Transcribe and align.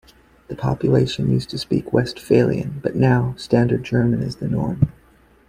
The 0.47 0.55
population 0.55 1.29
used 1.29 1.51
to 1.51 1.59
speak 1.59 1.93
Westphalian, 1.93 2.79
but 2.81 2.95
now 2.95 3.35
standard 3.37 3.83
German 3.83 4.23
is 4.23 4.37
the 4.37 4.47
norm. 4.47 4.91